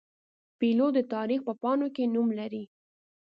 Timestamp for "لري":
2.39-2.63